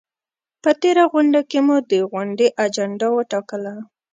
[0.63, 3.73] په تېره غونډه کې مو د غونډې اجنډا وټاکله؟